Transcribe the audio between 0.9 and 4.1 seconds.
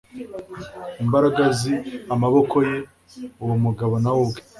imbaraga z amaboko ye uwo mugabo na